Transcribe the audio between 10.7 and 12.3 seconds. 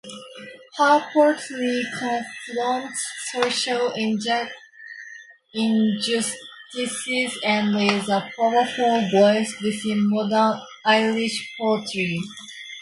Irish poetry.